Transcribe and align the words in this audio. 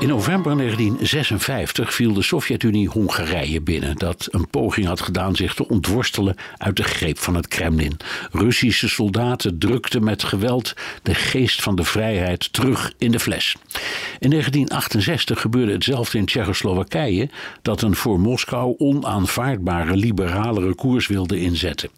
In 0.00 0.08
november 0.08 0.56
1956 0.56 1.94
viel 1.94 2.12
de 2.12 2.22
Sovjet-Unie 2.22 2.88
Hongarije 2.88 3.60
binnen, 3.60 3.96
dat 3.96 4.28
een 4.30 4.48
poging 4.48 4.86
had 4.86 5.00
gedaan 5.00 5.36
zich 5.36 5.54
te 5.54 5.68
ontworstelen 5.68 6.36
uit 6.56 6.76
de 6.76 6.82
greep 6.82 7.18
van 7.18 7.34
het 7.34 7.48
Kremlin. 7.48 7.96
Russische 8.32 8.88
soldaten 8.88 9.58
drukten 9.58 10.04
met 10.04 10.22
geweld 10.22 10.74
de 11.02 11.14
geest 11.14 11.62
van 11.62 11.76
de 11.76 11.84
vrijheid 11.84 12.52
terug 12.52 12.92
in 12.98 13.10
de 13.10 13.20
fles. 13.20 13.56
In 14.18 14.30
1968 14.30 15.40
gebeurde 15.40 15.72
hetzelfde 15.72 16.18
in 16.18 16.26
Tsjechoslowakije, 16.26 17.28
dat 17.62 17.82
een 17.82 17.96
voor 17.96 18.20
Moskou 18.20 18.74
onaanvaardbare 18.78 19.96
liberalere 19.96 20.74
koers 20.74 21.06
wilde 21.06 21.40
inzetten. 21.40 21.90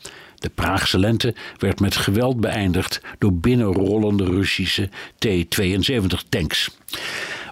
De 0.42 0.50
Praagse 0.54 0.98
lente 0.98 1.34
werd 1.58 1.80
met 1.80 1.96
geweld 1.96 2.40
beëindigd 2.40 3.00
door 3.18 3.34
binnenrollende 3.34 4.24
Russische 4.24 4.88
T-72 5.18 6.28
tanks. 6.28 6.70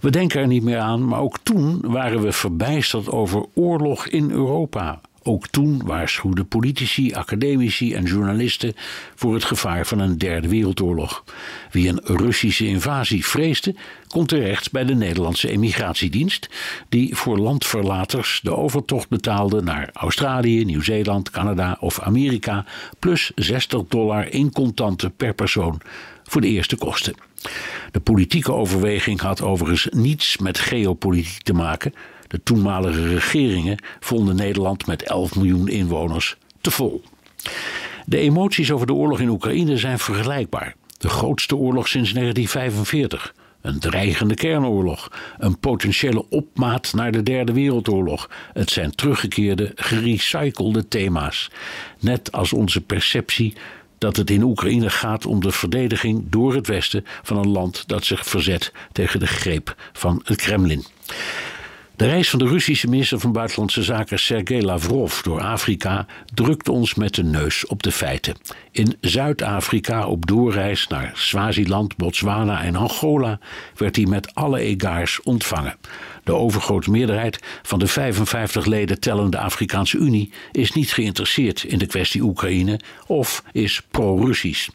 We 0.00 0.10
denken 0.10 0.40
er 0.40 0.46
niet 0.46 0.62
meer 0.62 0.78
aan, 0.78 1.08
maar 1.08 1.20
ook 1.20 1.38
toen 1.42 1.80
waren 1.82 2.20
we 2.20 2.32
verbijsterd 2.32 3.10
over 3.10 3.46
oorlog 3.54 4.06
in 4.06 4.30
Europa. 4.30 5.00
Ook 5.22 5.46
toen 5.46 5.82
waarschuwden 5.84 6.48
politici, 6.48 7.12
academici 7.12 7.94
en 7.94 8.04
journalisten 8.04 8.74
voor 9.14 9.34
het 9.34 9.44
gevaar 9.44 9.86
van 9.86 9.98
een 9.98 10.18
derde 10.18 10.48
wereldoorlog. 10.48 11.24
Wie 11.70 11.88
een 11.88 12.00
Russische 12.04 12.66
invasie 12.66 13.26
vreesde, 13.26 13.74
kon 14.08 14.26
terecht 14.26 14.70
bij 14.70 14.84
de 14.84 14.94
Nederlandse 14.94 15.50
emigratiedienst, 15.50 16.48
die 16.88 17.16
voor 17.16 17.38
landverlaters 17.38 18.40
de 18.42 18.56
overtocht 18.56 19.08
betaalde 19.08 19.62
naar 19.62 19.90
Australië, 19.92 20.64
Nieuw-Zeeland, 20.64 21.30
Canada 21.30 21.76
of 21.80 22.00
Amerika, 22.00 22.64
plus 22.98 23.32
60 23.34 23.82
dollar 23.88 24.32
in 24.32 24.52
contanten 24.52 25.12
per 25.16 25.34
persoon 25.34 25.80
voor 26.24 26.40
de 26.40 26.48
eerste 26.48 26.76
kosten. 26.76 27.14
De 27.90 28.00
politieke 28.00 28.52
overweging 28.52 29.20
had 29.20 29.42
overigens 29.42 29.88
niets 29.90 30.38
met 30.38 30.58
geopolitiek 30.58 31.42
te 31.42 31.52
maken. 31.52 31.94
De 32.26 32.42
toenmalige 32.42 33.08
regeringen 33.08 33.82
vonden 34.00 34.36
Nederland 34.36 34.86
met 34.86 35.02
11 35.02 35.36
miljoen 35.36 35.68
inwoners 35.68 36.36
te 36.60 36.70
vol. 36.70 37.02
De 38.06 38.18
emoties 38.18 38.70
over 38.70 38.86
de 38.86 38.92
oorlog 38.92 39.20
in 39.20 39.28
Oekraïne 39.28 39.76
zijn 39.76 39.98
vergelijkbaar. 39.98 40.74
De 40.98 41.08
grootste 41.08 41.56
oorlog 41.56 41.88
sinds 41.88 42.12
1945. 42.12 43.34
Een 43.60 43.78
dreigende 43.78 44.34
kernoorlog, 44.34 45.12
een 45.38 45.58
potentiële 45.58 46.28
opmaat 46.28 46.92
naar 46.94 47.12
de 47.12 47.22
Derde 47.22 47.52
Wereldoorlog. 47.52 48.30
Het 48.52 48.70
zijn 48.70 48.94
teruggekeerde, 48.94 49.72
gerecyclede 49.74 50.88
thema's. 50.88 51.50
Net 51.98 52.32
als 52.32 52.52
onze 52.52 52.80
perceptie 52.80 53.54
dat 54.00 54.16
het 54.16 54.30
in 54.30 54.42
Oekraïne 54.42 54.90
gaat 54.90 55.26
om 55.26 55.40
de 55.40 55.52
verdediging 55.52 56.24
door 56.26 56.54
het 56.54 56.66
Westen 56.66 57.04
van 57.22 57.36
een 57.36 57.48
land 57.48 57.88
dat 57.88 58.04
zich 58.04 58.26
verzet 58.26 58.72
tegen 58.92 59.20
de 59.20 59.26
greep 59.26 59.74
van 59.92 60.20
het 60.24 60.36
Kremlin. 60.36 60.84
De 62.00 62.06
reis 62.06 62.30
van 62.30 62.38
de 62.38 62.46
Russische 62.46 62.88
minister 62.88 63.20
van 63.20 63.32
Buitenlandse 63.32 63.82
Zaken 63.82 64.18
Sergei 64.18 64.62
Lavrov 64.62 65.20
door 65.20 65.40
Afrika 65.40 66.06
drukt 66.34 66.68
ons 66.68 66.94
met 66.94 67.14
de 67.14 67.22
neus 67.22 67.66
op 67.66 67.82
de 67.82 67.92
feiten. 67.92 68.36
In 68.70 68.96
Zuid-Afrika 69.00 70.06
op 70.06 70.26
doorreis 70.26 70.86
naar 70.86 71.12
Swaziland, 71.14 71.96
Botswana 71.96 72.62
en 72.62 72.76
Angola 72.76 73.38
werd 73.76 73.96
hij 73.96 74.06
met 74.06 74.34
alle 74.34 74.60
egaars 74.60 75.22
ontvangen. 75.22 75.76
De 76.24 76.34
overgrote 76.34 76.90
meerderheid 76.90 77.38
van 77.62 77.78
de 77.78 77.86
55 77.86 78.66
leden 78.66 79.00
tellende 79.00 79.38
Afrikaanse 79.38 79.96
Unie 79.96 80.32
is 80.52 80.72
niet 80.72 80.92
geïnteresseerd 80.92 81.62
in 81.62 81.78
de 81.78 81.86
kwestie 81.86 82.22
Oekraïne 82.22 82.80
of 83.06 83.44
is 83.52 83.82
pro-Russisch. 83.90 84.68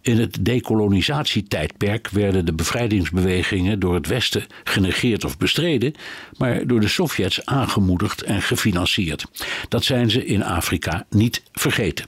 In 0.00 0.18
het 0.18 0.36
decolonisatietijdperk 0.40 2.08
werden 2.08 2.44
de 2.44 2.52
bevrijdingsbewegingen 2.52 3.80
door 3.80 3.94
het 3.94 4.06
Westen 4.06 4.46
genegeerd 4.64 5.24
of 5.24 5.38
bestreden, 5.38 5.94
maar 6.36 6.63
door 6.66 6.80
de 6.80 6.88
Sovjets 6.88 7.46
aangemoedigd 7.46 8.22
en 8.22 8.42
gefinancierd. 8.42 9.24
Dat 9.68 9.84
zijn 9.84 10.10
ze 10.10 10.26
in 10.26 10.44
Afrika 10.44 11.06
niet 11.10 11.42
vergeten. 11.52 12.06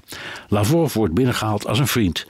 Lavrov 0.48 0.94
wordt 0.94 1.14
binnengehaald 1.14 1.66
als 1.66 1.78
een 1.78 1.86
vriend. 1.86 2.26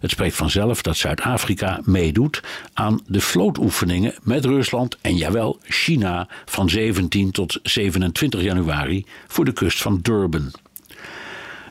Het 0.00 0.10
spreekt 0.10 0.36
vanzelf 0.36 0.82
dat 0.82 0.96
Zuid-Afrika 0.96 1.80
meedoet 1.84 2.42
aan 2.72 3.00
de 3.06 3.20
vlootoefeningen 3.20 4.14
met 4.22 4.44
Rusland 4.44 4.98
en 5.00 5.16
jawel 5.16 5.58
China 5.62 6.28
van 6.44 6.70
17 6.70 7.30
tot 7.30 7.58
27 7.62 8.42
januari 8.42 9.06
voor 9.26 9.44
de 9.44 9.52
kust 9.52 9.82
van 9.82 9.98
Durban. 10.02 10.50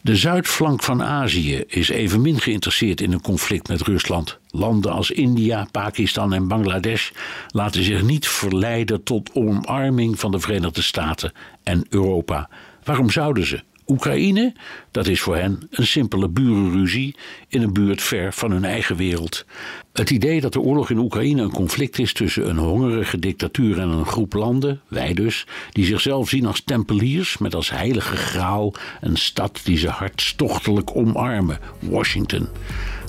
De 0.03 0.15
zuidflank 0.15 0.83
van 0.83 1.03
Azië 1.03 1.63
is 1.67 1.89
evenmin 1.89 2.39
geïnteresseerd 2.39 3.01
in 3.01 3.11
een 3.11 3.21
conflict 3.21 3.67
met 3.67 3.81
Rusland. 3.81 4.39
Landen 4.49 4.91
als 4.91 5.11
India, 5.11 5.67
Pakistan 5.71 6.33
en 6.33 6.47
Bangladesh 6.47 7.09
laten 7.47 7.83
zich 7.83 8.01
niet 8.03 8.27
verleiden 8.27 9.03
tot 9.03 9.29
omarming 9.33 10.19
van 10.19 10.31
de 10.31 10.39
Verenigde 10.39 10.81
Staten 10.81 11.31
en 11.63 11.85
Europa. 11.89 12.49
Waarom 12.83 13.09
zouden 13.09 13.45
ze? 13.45 13.63
Oekraïne, 13.91 14.53
dat 14.91 15.07
is 15.07 15.21
voor 15.21 15.35
hen 15.35 15.67
een 15.69 15.87
simpele 15.87 16.29
burenruzie 16.29 17.15
in 17.47 17.61
een 17.61 17.73
buurt 17.73 18.01
ver 18.01 18.33
van 18.33 18.51
hun 18.51 18.65
eigen 18.65 18.95
wereld. 18.95 19.45
Het 19.93 20.09
idee 20.09 20.41
dat 20.41 20.53
de 20.53 20.59
oorlog 20.59 20.89
in 20.89 20.97
Oekraïne 20.97 21.41
een 21.41 21.51
conflict 21.51 21.99
is 21.99 22.13
tussen 22.13 22.49
een 22.49 22.57
hongerige 22.57 23.19
dictatuur 23.19 23.79
en 23.79 23.89
een 23.89 24.05
groep 24.05 24.33
landen, 24.33 24.81
wij 24.87 25.13
dus, 25.13 25.45
die 25.71 25.85
zichzelf 25.85 26.29
zien 26.29 26.45
als 26.45 26.61
tempeliers 26.61 27.37
met 27.37 27.55
als 27.55 27.69
heilige 27.69 28.15
graal 28.15 28.73
een 29.01 29.17
stad 29.17 29.61
die 29.63 29.77
ze 29.77 29.89
hartstochtelijk 29.89 30.95
omarmen, 30.95 31.59
Washington. 31.79 32.47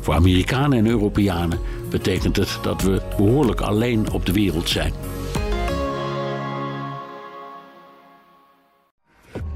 Voor 0.01 0.15
Amerikanen 0.15 0.79
en 0.79 0.87
Europeanen 0.87 1.59
betekent 1.91 2.37
het 2.37 2.59
dat 2.63 2.83
we 2.83 3.03
behoorlijk 3.17 3.61
alleen 3.61 4.11
op 4.11 4.27
de 4.27 4.33
wereld 4.33 4.69
zijn. 4.69 4.93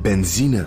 Benzine 0.03 0.67